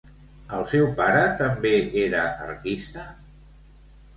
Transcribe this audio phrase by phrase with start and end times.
[0.59, 1.73] El seu pare també
[2.07, 3.05] era artista?